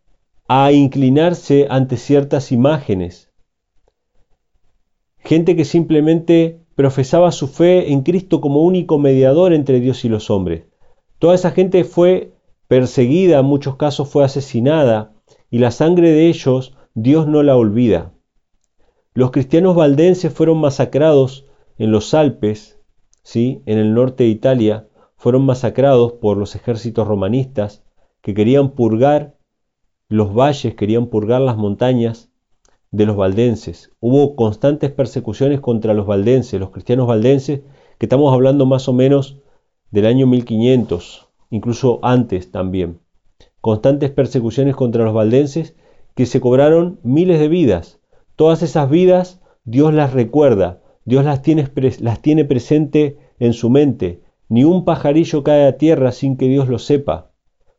[0.47, 3.31] a inclinarse ante ciertas imágenes.
[5.19, 10.29] Gente que simplemente profesaba su fe en Cristo como único mediador entre Dios y los
[10.29, 10.65] hombres.
[11.19, 12.33] Toda esa gente fue
[12.67, 15.13] perseguida, en muchos casos fue asesinada,
[15.49, 18.13] y la sangre de ellos Dios no la olvida.
[19.13, 21.45] Los cristianos valdenses fueron masacrados
[21.77, 22.79] en los Alpes,
[23.23, 23.61] ¿sí?
[23.65, 27.83] en el norte de Italia, fueron masacrados por los ejércitos romanistas
[28.21, 29.35] que querían purgar
[30.09, 32.29] los valles, querían purgar las montañas
[32.91, 33.91] de los valdenses.
[33.99, 37.61] Hubo constantes persecuciones contra los valdenses, los cristianos valdenses,
[37.97, 39.39] que estamos hablando más o menos
[39.89, 42.99] del año 1500, incluso antes también.
[43.61, 45.75] Constantes persecuciones contra los valdenses
[46.13, 47.99] que se cobraron miles de vidas.
[48.35, 54.21] Todas esas vidas Dios las recuerda, Dios las tiene, presente en su mente.
[54.49, 57.31] Ni un pajarillo cae a tierra sin que Dios lo sepa.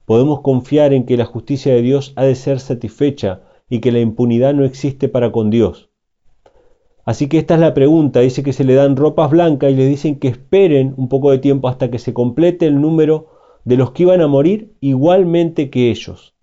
[0.05, 4.01] Podemos confiar en que la justicia de Dios ha de ser satisfecha y que la
[4.01, 5.91] impunidad no existe para con Dios.
[7.05, 8.21] Así que esta es la pregunta.
[8.21, 11.39] Dice que se le dan ropas blancas y le dicen que esperen un poco de
[11.39, 13.29] tiempo hasta que se complete el número
[13.65, 16.35] de los que iban a morir igualmente que ellos.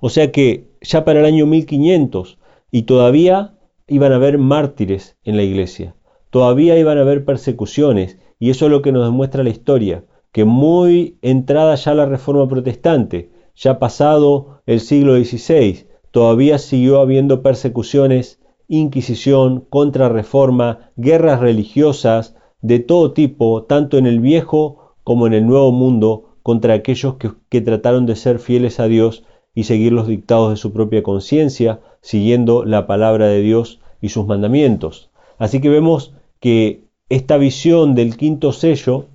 [0.00, 2.38] O sea que ya para el año 1500
[2.70, 3.57] y todavía
[3.88, 5.94] iban a haber mártires en la iglesia.
[6.30, 10.44] todavía iban a haber persecuciones, y eso es lo que nos demuestra la historia, que
[10.44, 18.40] muy entrada ya la reforma protestante, ya pasado el siglo XVI, todavía siguió habiendo persecuciones,
[18.68, 25.72] inquisición, contrarreforma, guerras religiosas de todo tipo, tanto en el viejo como en el nuevo
[25.72, 29.24] mundo, contra aquellos que, que trataron de ser fieles a Dios
[29.58, 34.24] y seguir los dictados de su propia conciencia, siguiendo la palabra de Dios y sus
[34.24, 35.10] mandamientos.
[35.36, 39.06] Así que vemos que esta visión del quinto sello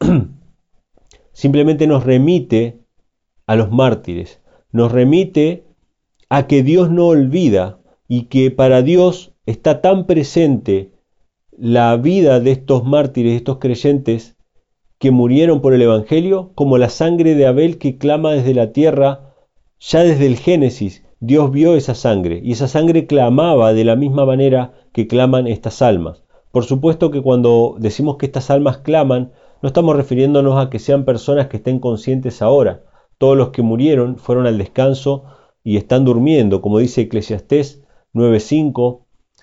[1.32, 2.80] simplemente nos remite
[3.46, 4.40] a los mártires,
[4.72, 5.62] nos remite
[6.28, 10.90] a que Dios no olvida y que para Dios está tan presente
[11.56, 14.36] la vida de estos mártires, estos creyentes
[14.98, 19.27] que murieron por el Evangelio, como la sangre de Abel que clama desde la tierra,
[19.80, 24.24] ya desde el Génesis, Dios vio esa sangre y esa sangre clamaba de la misma
[24.24, 26.22] manera que claman estas almas.
[26.52, 31.04] Por supuesto que cuando decimos que estas almas claman, no estamos refiriéndonos a que sean
[31.04, 32.84] personas que estén conscientes ahora.
[33.18, 35.24] Todos los que murieron fueron al descanso
[35.64, 37.82] y están durmiendo, como dice Eclesiastés
[38.14, 39.00] 9.5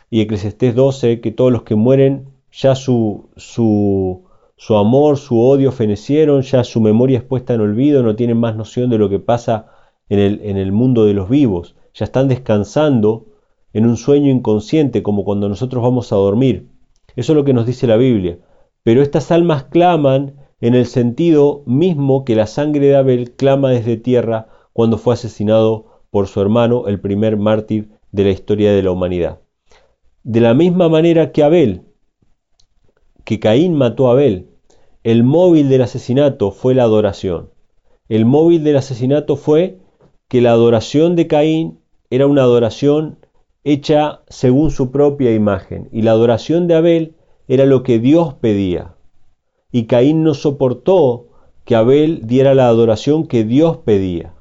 [0.10, 4.24] y Eclesiastés 12, que todos los que mueren ya su, su,
[4.56, 8.56] su amor, su odio fenecieron, ya su memoria es puesta en olvido, no tienen más
[8.56, 9.75] noción de lo que pasa
[10.10, 13.26] en el, mundo de los vivos, ya están descansando
[13.74, 16.70] en un sueño inconsciente como cuando nosotros vamos a dormir.
[17.16, 18.38] Eso es lo que nos dice la Biblia.
[18.84, 23.98] Pero estas almas claman en el sentido mismo que la sangre de Abel clama desde
[23.98, 28.92] tierra cuando fue asesinado por su hermano, el primer mártir de la historia de la
[28.92, 29.40] humanidad.
[30.24, 31.82] De la misma manera que Abel,
[33.24, 34.50] que Caín mató a Abel,
[35.04, 37.50] el móvil del asesinato fue la adoración.
[38.08, 39.80] El móvil del asesinato fue
[40.28, 43.20] que la adoración de Caín era una adoración
[43.64, 47.16] hecha según su propia imagen y la adoración de Abel
[47.48, 48.96] era lo que Dios pedía.
[49.72, 51.28] Y Caín no soportó
[51.64, 54.34] que Abel diera la adoración que Dios pedía.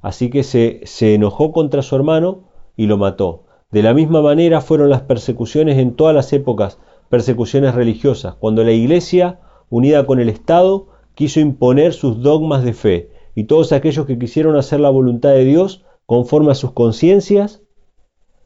[0.00, 2.44] Así que se, se enojó contra su hermano
[2.76, 3.44] y lo mató.
[3.70, 8.72] De la misma manera fueron las persecuciones en todas las épocas, persecuciones religiosas, cuando la
[8.72, 14.18] iglesia, unida con el Estado, quiso imponer sus dogmas de fe, y todos aquellos que
[14.18, 17.62] quisieron hacer la voluntad de Dios conforme a sus conciencias,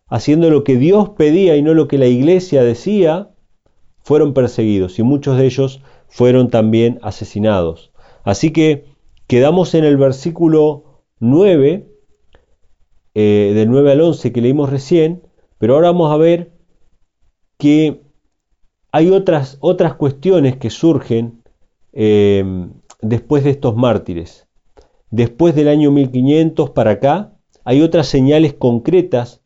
[0.07, 3.31] haciendo lo que Dios pedía y no lo que la iglesia decía,
[4.02, 7.90] fueron perseguidos y muchos de ellos fueron también asesinados.
[8.22, 8.85] Así que
[9.28, 11.88] quedamos en el versículo 9,
[13.14, 15.22] eh, del 9 al 11 que leímos recién,
[15.57, 16.52] pero ahora vamos a ver
[17.57, 18.02] que
[18.90, 21.42] hay otras, otras cuestiones que surgen
[21.94, 22.44] eh,
[23.00, 24.52] después de estos mártires.
[25.12, 29.42] Después del año 1500 para acá, hay otras señales concretas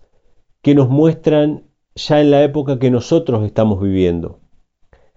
[0.63, 1.65] que nos muestran
[1.97, 4.39] ya en la época que nosotros estamos viviendo.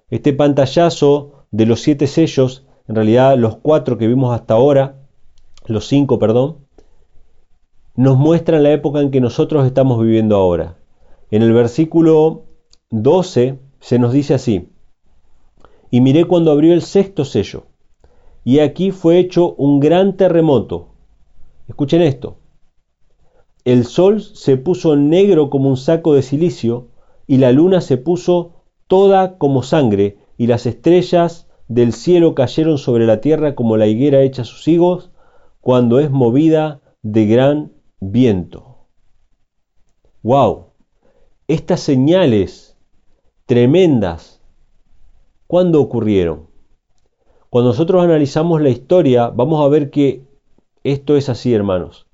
[0.10, 4.96] Este pantallazo de los siete sellos, en realidad los cuatro que vimos hasta ahora,
[5.68, 6.66] los cinco, perdón,
[7.96, 10.80] nos muestran la época en que nosotros estamos viviendo ahora.
[11.30, 12.46] En el versículo
[12.90, 14.70] 12 se nos dice así,
[15.92, 17.66] y miré cuando abrió el sexto sello,
[18.44, 20.90] y aquí fue hecho un gran terremoto.
[21.68, 22.38] Escuchen esto.
[23.66, 26.88] El sol se puso negro como un saco de silicio,
[27.28, 33.06] y la luna se puso toda como sangre, y las estrellas del cielo cayeron sobre
[33.06, 35.12] la tierra como la higuera hecha sus higos,
[35.62, 38.88] cuando es movida de gran viento.
[40.24, 40.74] ¡Wow!
[41.48, 42.78] Estas señales
[43.46, 44.42] tremendas,
[45.48, 46.49] ¿cuándo ocurrieron?
[47.50, 50.24] Cuando nosotros analizamos la historia, vamos a ver que
[50.84, 52.06] esto es así, hermanos.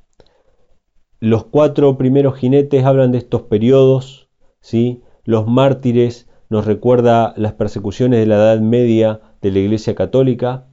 [1.19, 4.30] Los cuatro primeros jinetes hablan de estos periodos,
[4.62, 5.02] ¿sí?
[5.26, 10.67] Los mártires nos recuerda las persecuciones de la Edad Media de la Iglesia Católica,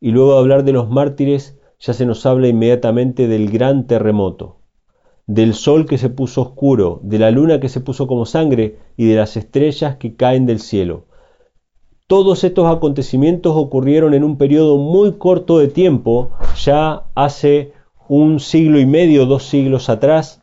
[0.00, 4.60] y luego de hablar de los mártires ya se nos habla inmediatamente del gran terremoto,
[5.26, 9.06] del sol que se puso oscuro, de la luna que se puso como sangre y
[9.06, 11.05] de las estrellas que caen del cielo.
[12.08, 17.72] Todos estos acontecimientos ocurrieron en un periodo muy corto de tiempo, ya hace
[18.08, 20.40] un siglo y medio, dos siglos atrás,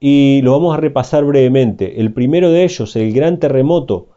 [0.00, 2.00] y lo vamos a repasar brevemente.
[2.00, 4.08] El primero de ellos, el gran terremoto,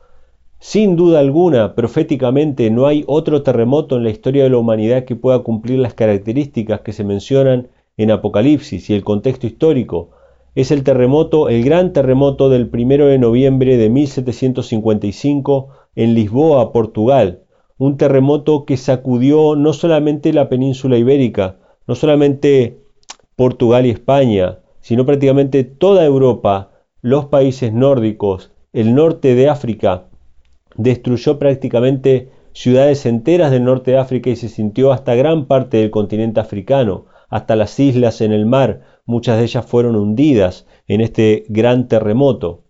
[0.57, 5.15] sin duda alguna, proféticamente no hay otro terremoto en la historia de la humanidad que
[5.15, 7.67] pueda cumplir las características que se mencionan
[7.97, 10.09] en Apocalipsis y el contexto histórico.
[10.55, 15.69] Es el terremoto, el gran terremoto del primero de noviembre de 1755
[15.99, 17.43] en Lisboa, Portugal.
[17.77, 22.79] Un terremoto que sacudió no solamente la península ibérica, no solamente
[23.35, 26.71] Portugal y España, sino prácticamente toda Europa,
[27.01, 30.05] los países nórdicos el norte de África,
[30.77, 35.91] destruyó prácticamente ciudades enteras del norte de África y se sintió hasta gran parte del
[35.91, 41.43] continente africano, hasta las islas en el mar, muchas de ellas fueron hundidas en este
[41.49, 42.68] gran terremoto.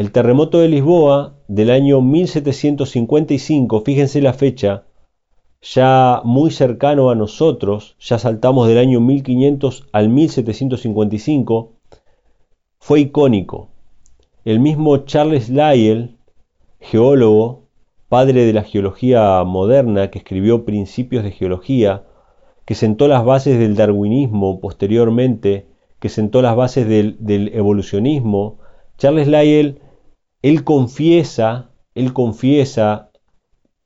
[0.00, 4.84] El terremoto de Lisboa del año 1755, fíjense la fecha,
[5.60, 11.72] ya muy cercano a nosotros, ya saltamos del año 1500 al 1755,
[12.78, 13.68] fue icónico.
[14.46, 16.16] El mismo Charles Lyell,
[16.80, 17.64] geólogo,
[18.08, 22.04] padre de la geología moderna, que escribió Principios de Geología,
[22.64, 25.66] que sentó las bases del darwinismo posteriormente,
[25.98, 27.18] que sentó las bases del,
[27.52, 28.60] evolucionismo,
[28.96, 29.78] Charles Lyell,
[30.42, 33.10] él confiesa, él confiesa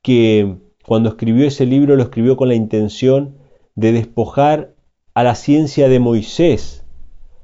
[0.01, 3.37] que cuando escribió ese libro lo escribió con la intención
[3.75, 4.75] de despojar
[5.13, 6.85] a la ciencia de Moisés,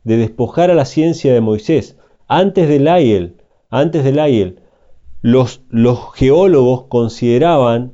[0.03, 1.97] de despojar a la ciencia de Moisés.
[2.27, 3.37] Antes de Lyell,
[3.69, 4.59] antes de Lyell,
[5.21, 7.93] los, los geólogos consideraban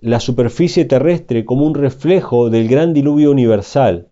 [0.00, 4.08] la superficie terrestre como un reflejo del gran diluvio universal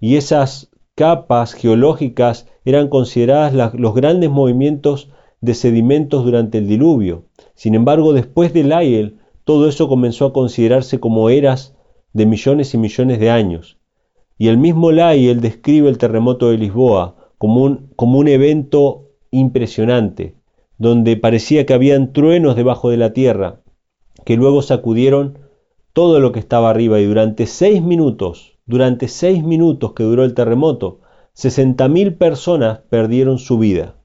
[0.00, 5.10] y esas capas geológicas eran consideradas los grandes movimientos
[5.44, 7.24] de sedimentos durante el diluvio.
[7.54, 11.76] Sin embargo, después de Lyell, todo eso comenzó a considerarse como eras
[12.14, 13.78] de millones y millones de años.
[14.38, 20.34] Y el mismo Lyell describe el terremoto de Lisboa como un, como un evento impresionante,
[20.78, 23.60] donde parecía que habían truenos debajo de la tierra,
[24.24, 25.38] que luego sacudieron
[25.92, 30.34] todo lo que estaba arriba y durante seis minutos, durante seis minutos que duró el
[30.34, 31.00] terremoto,
[31.36, 33.96] 60.000 personas perdieron su vida.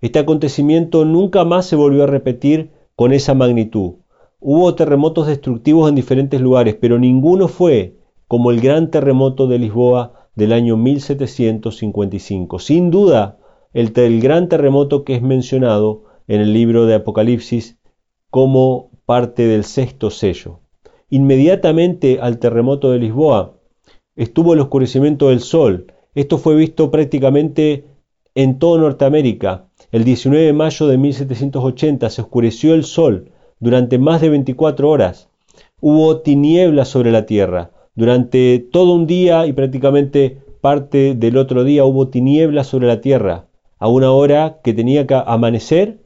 [0.00, 3.94] Este acontecimiento nunca más se volvió a repetir con esa magnitud.
[4.40, 7.96] Hubo terremotos destructivos en diferentes lugares, pero ninguno fue
[8.28, 12.58] como el gran terremoto de Lisboa del año 1755.
[12.60, 13.38] Sin duda,
[13.72, 17.78] el, gran terremoto que es mencionado en el libro de Apocalipsis
[18.30, 20.60] como parte del sexto sello.
[21.10, 23.56] Inmediatamente al terremoto de Lisboa
[24.14, 25.92] estuvo el oscurecimiento del sol.
[26.14, 27.86] Esto fue visto prácticamente
[28.38, 29.64] en toda Norteamérica.
[29.90, 35.28] El 19 de mayo de 1780 se oscureció el sol durante más de 24 horas.
[35.80, 37.72] Hubo tinieblas sobre la tierra.
[37.96, 43.46] Durante todo un día y prácticamente parte del otro día hubo tinieblas sobre la tierra.
[43.80, 46.04] A una hora que tenía que amanecer,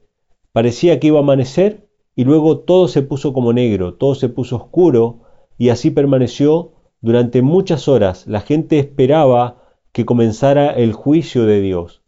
[0.53, 4.57] parecía que iba a amanecer y luego todo se puso como negro, todo se puso
[4.57, 5.19] oscuro
[5.59, 6.73] y así permaneció
[7.03, 8.27] durante muchas horas.
[8.27, 9.59] La gente esperaba
[9.93, 12.02] que comenzara el juicio de Dios.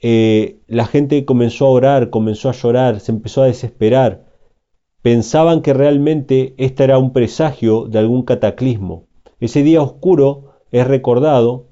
[0.00, 4.26] Eh, la gente comenzó a orar, comenzó a llorar, se empezó a desesperar.
[5.02, 9.06] Pensaban que realmente este era un presagio de algún cataclismo.
[9.40, 11.66] Ese día oscuro es recordado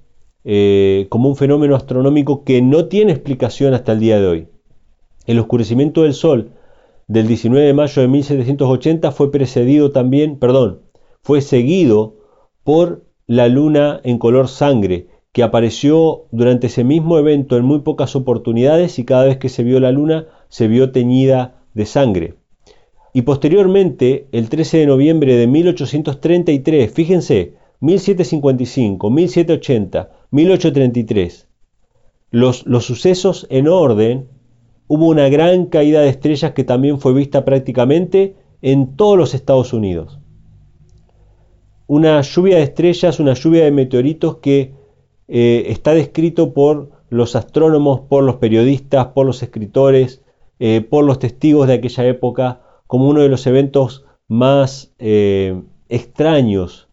[0.45, 4.49] eh, como un fenómeno astronómico que no tiene explicación hasta el día de hoy.
[5.27, 6.51] El oscurecimiento del Sol
[7.09, 10.81] del 19 de mayo de 1780 fue precedido también, perdón,
[11.23, 12.17] fue seguido
[12.63, 18.15] por la luna en color sangre, que apareció durante ese mismo evento en muy pocas
[18.15, 22.35] oportunidades y cada vez que se vio la luna se vio teñida de sangre.
[23.13, 31.49] Y posteriormente, el 13 de noviembre de 1833, fíjense, 1755, 1780, 1833,
[32.31, 34.29] los, los sucesos en orden,
[34.87, 39.73] hubo una gran caída de estrellas que también fue vista prácticamente en todos los Estados
[39.73, 40.21] Unidos.
[41.89, 44.84] Una lluvia de estrellas, una lluvia de meteoritos que
[45.29, 50.23] eh, está descrito por los astrónomos, por los periodistas, por los escritores,
[50.59, 56.89] eh, por los testigos de aquella época, como uno de los eventos más eh, extraños,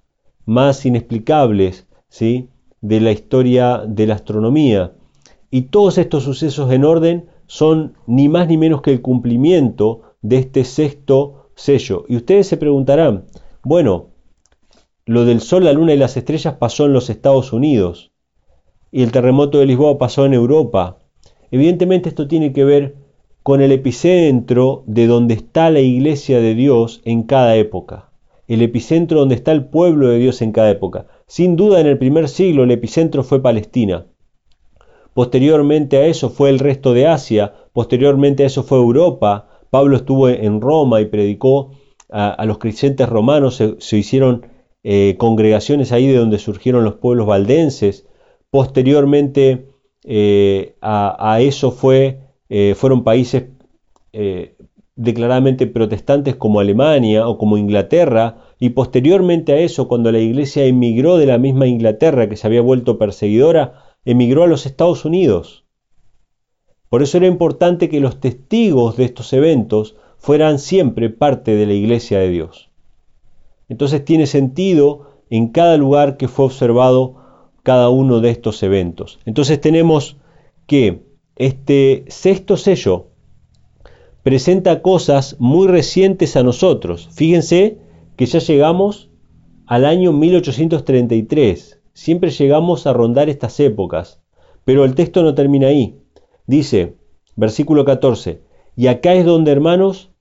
[0.45, 2.49] más inexplicables ¿sí?
[2.81, 4.93] de la historia de la astronomía.
[5.49, 10.37] Y todos estos sucesos en orden son ni más ni menos que el cumplimiento de
[10.37, 12.05] este sexto sello.
[12.07, 13.25] Y ustedes se preguntarán,
[13.63, 14.11] bueno,
[15.05, 18.10] lo del Sol, la Luna y las estrellas pasó en los Estados Unidos
[18.91, 20.97] y el terremoto de Lisboa pasó en Europa.
[21.49, 22.95] Evidentemente esto tiene que ver
[23.43, 28.11] con el epicentro de donde está la iglesia de Dios en cada época,
[28.47, 31.07] el epicentro donde está el pueblo de Dios en cada época.
[31.25, 34.05] Sin duda en el primer siglo el epicentro fue Palestina.
[35.13, 39.47] Posteriormente a eso fue el resto de Asia, posteriormente a eso fue Europa.
[39.69, 41.71] Pablo estuvo en Roma y predicó
[42.09, 44.45] a, los creyentes romanos, se, hicieron
[44.83, 48.05] eh, congregaciones ahí de donde surgieron los pueblos valdenses.
[48.51, 49.69] Posteriormente
[50.03, 51.75] eh, a, eso
[52.49, 53.45] eh, fueron países
[54.11, 54.57] eh,
[54.95, 61.17] declaradamente protestantes como Alemania o como Inglaterra, y posteriormente a eso, cuando la iglesia emigró
[61.17, 65.65] de la misma Inglaterra que se había vuelto perseguidora, emigró a los Estados Unidos.
[66.89, 71.73] Por eso era importante que los testigos de estos eventos fueran siempre parte de la
[71.73, 72.69] iglesia de Dios.
[73.69, 77.20] Entonces tiene sentido en cada lugar que fue observado
[77.63, 79.19] cada uno de estos eventos.
[79.25, 80.17] Entonces tenemos
[80.67, 81.03] que
[81.35, 83.07] este sexto sello
[84.23, 87.09] presenta cosas muy recientes a nosotros.
[87.11, 87.79] Fíjense
[88.15, 89.09] que ya llegamos
[89.65, 91.81] al año 1833.
[91.93, 94.21] Siempre llegamos a rondar estas épocas.
[94.65, 95.99] Pero el texto no termina ahí.
[96.45, 96.97] Dice,
[97.35, 98.41] versículo 14,
[98.75, 100.11] y acá es donde, hermanos,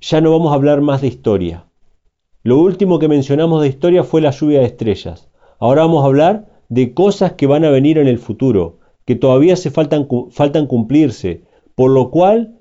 [0.00, 1.66] ya no vamos a hablar más de historia.
[2.42, 5.30] Lo último que mencionamos de historia fue la lluvia de estrellas.
[5.58, 9.56] Ahora vamos a hablar de cosas que van a venir en el futuro, que todavía
[9.56, 11.42] se faltan, faltan cumplirse,
[11.74, 12.60] por lo cual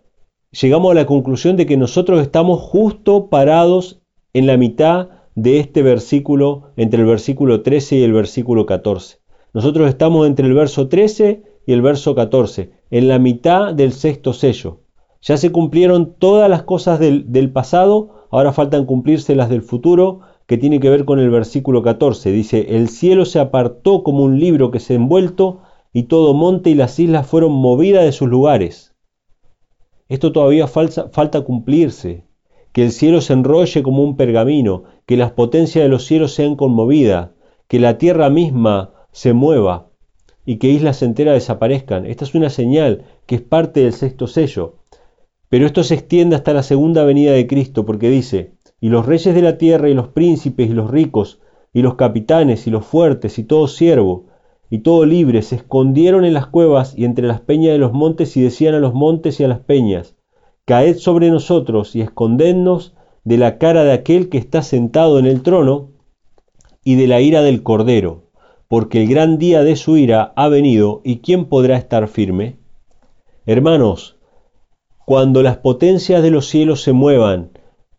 [0.51, 4.01] llegamos a la conclusión de que nosotros estamos justo parados
[4.33, 9.17] en la mitad de este versículo, entre el versículo 13 y el versículo 14.
[9.53, 14.33] Nosotros estamos entre el verso 13 y el verso 14, en la mitad del sexto
[14.33, 14.81] sello.
[15.21, 20.21] Ya se cumplieron todas las cosas del, del pasado, ahora faltan cumplirse las del futuro,
[20.47, 22.31] que tiene que ver con el versículo 14.
[22.31, 26.75] Dice, el cielo se apartó como un libro que se envuelto y todo monte y
[26.75, 28.93] las islas fueron movidas de sus lugares.
[30.07, 32.25] Esto todavía falta cumplirse,
[32.73, 36.55] que el cielo se enrolle como un pergamino, que las potencias de los cielos sean
[36.55, 37.31] conmovidas,
[37.67, 39.87] que la tierra misma se mueva
[40.45, 42.05] y que islas enteras desaparezcan.
[42.05, 44.75] Esta es una señal que es parte del sexto sello.
[45.49, 49.33] Pero esto se extiende hasta la segunda venida de Cristo, porque dice, y los reyes
[49.33, 51.41] de la tierra y los príncipes y los ricos
[51.73, 54.27] y los capitanes y los fuertes y todo siervo
[54.69, 58.35] y todo libre se escondieron en las cuevas y entre las peñas de los montes
[58.37, 60.15] y decían a los montes y a las peñas,
[60.65, 65.41] Caed sobre nosotros y escondednos de la cara de aquel que está sentado en el
[65.43, 65.89] trono
[66.83, 68.23] y de la ira del Cordero,
[68.67, 72.57] porque el gran día de su ira ha venido y ¿quién podrá estar firme?
[73.45, 74.17] Hermanos,
[75.05, 77.51] cuando las potencias de los cielos se muevan,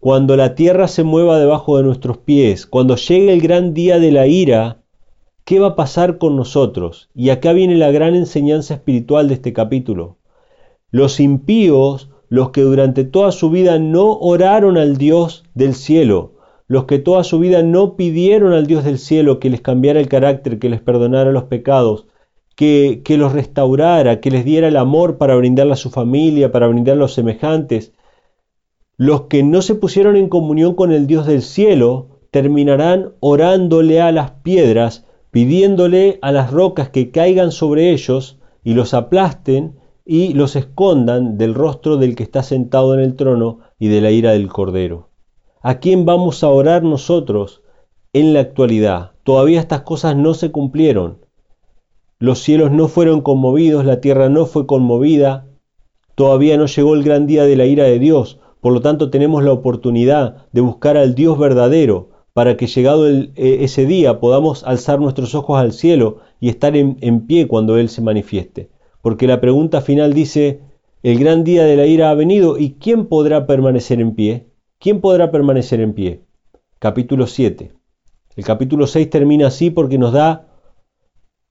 [0.06, 4.12] cuando la tierra se mueva debajo de nuestros pies, cuando llegue el gran día de
[4.12, 4.84] la ira,
[5.44, 7.10] ¿Qué va a pasar con nosotros?
[7.12, 10.18] Y acá viene la gran enseñanza espiritual de este capítulo.
[10.92, 16.34] Los impíos, los que durante toda su vida no oraron al Dios del cielo,
[16.68, 20.06] los que toda su vida no pidieron al Dios del cielo que les cambiara el
[20.06, 22.06] carácter, que les perdonara los pecados,
[22.54, 27.00] que, los restaurara, que les diera el amor para brindarle a su familia, para brindarle
[27.00, 27.92] a los semejantes,
[28.96, 34.12] los que no se pusieron en comunión con el Dios del cielo terminarán orándole a
[34.12, 40.56] las piedras pidiéndole a las rocas que caigan sobre ellos y los aplasten y los
[40.56, 44.48] escondan del rostro del que está sentado en el trono y de la ira del
[44.48, 45.10] Cordero.
[45.60, 47.60] ¿A quién vamos a orar nosotros
[48.14, 49.10] en la actualidad?
[49.24, 51.18] Todavía estas cosas no se cumplieron.
[52.18, 55.48] Los cielos no fueron conmovidos, la tierra no fue conmovida,
[56.14, 59.44] todavía no llegó el gran día de la ira de Dios, por lo tanto tenemos
[59.44, 64.98] la oportunidad de buscar al Dios verdadero, para que llegado e, ese día podamos alzar
[64.98, 68.68] nuestros ojos al cielo y estar en, pie cuando Él se manifieste.
[69.02, 70.62] Porque la pregunta final dice,
[71.04, 74.48] el gran día de la ira ha venido y ¿quién podrá permanecer en pie?
[74.80, 76.22] ¿Quién podrá permanecer en pie?
[76.80, 77.70] Capítulo 7.
[78.34, 80.48] El capítulo 6 termina así porque nos da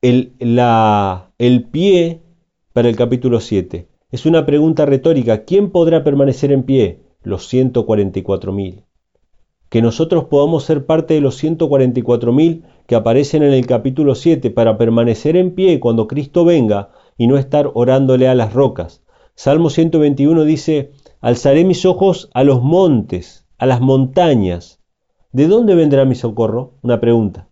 [0.01, 0.33] el,
[1.37, 2.23] el pie
[2.73, 3.87] para el capítulo 7.
[4.11, 5.45] Es una pregunta retórica.
[5.45, 7.04] ¿Quién podrá permanecer en pie?
[7.25, 8.85] Los 144.000
[9.69, 14.77] que nosotros podamos ser parte de los 144.000 que aparecen en el capítulo 7 para
[14.77, 19.03] permanecer en pie cuando Cristo venga y no estar orándole a las rocas.
[19.33, 24.79] Salmo 121 dice, alzaré mis ojos a los montes, a las montañas.
[25.33, 26.75] ¿De dónde vendrá mi socorro?
[26.81, 27.49] Una pregunta.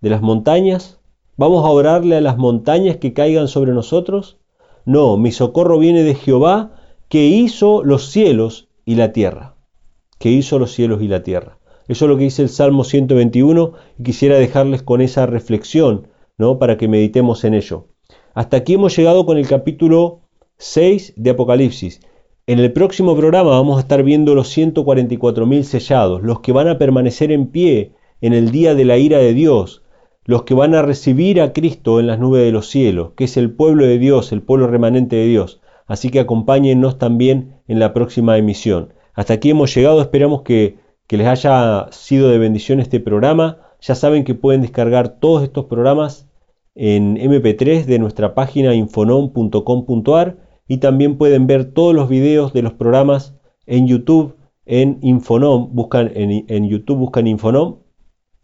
[0.00, 0.98] ¿De las montañas?
[1.36, 4.38] ¿Vamos a orarle a las montañas que caigan sobre nosotros?
[4.84, 6.72] No, mi socorro viene de Jehová
[7.08, 9.54] que hizo los cielos y la tierra
[10.18, 11.58] que hizo los cielos y la tierra.
[11.86, 16.08] Eso es lo que dice el Salmo 121 y quisiera dejarles con esa reflexión,
[16.38, 16.58] ¿no?
[16.58, 17.88] Para que meditemos en ello.
[18.32, 20.22] Hasta aquí hemos llegado con el capítulo
[20.56, 22.00] 6 de Apocalipsis.
[22.46, 26.78] En el próximo programa vamos a estar viendo los 144.000 sellados, los que van a
[26.78, 29.82] permanecer en pie en el día de la ira de Dios,
[30.24, 33.36] los que van a recibir a Cristo en las nubes de los cielos, que es
[33.36, 35.60] el pueblo de Dios, el pueblo remanente de Dios.
[35.86, 38.92] Así que acompáñennos también en la próxima emisión.
[39.14, 43.58] Hasta aquí hemos llegado, esperamos que, les haya sido de bendición este programa.
[43.80, 46.28] Ya saben que pueden descargar todos estos programas
[46.74, 52.72] en MP3 de nuestra página infonom.com.ar y también pueden ver todos los videos de los
[52.72, 53.36] programas
[53.66, 54.36] en YouTube
[54.66, 57.76] en Infonom, buscan en, en, YouTube buscan Infonom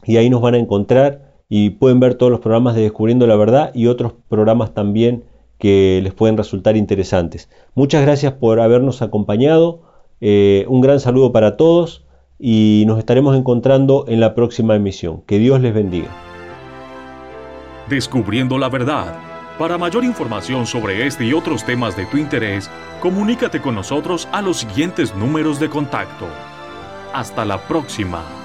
[0.05, 3.37] y ahí nos van a encontrar y pueden ver todos los programas de Descubriendo la
[3.37, 5.25] Verdad y otros programas también
[5.61, 7.49] que les pueden resultar interesantes.
[7.75, 9.83] Muchas gracias por habernos acompañado,
[10.21, 12.05] eh, un gran saludo para todos
[12.39, 15.23] y nos estaremos encontrando en la próxima emisión.
[15.27, 16.09] Que Dios les bendiga.
[17.89, 19.19] Descubriendo la verdad.
[19.59, 22.71] Para mayor información sobre este y otros temas de tu interés,
[23.03, 26.27] comunícate con nosotros a los siguientes números de contacto.
[27.13, 28.40] Hasta la próxima.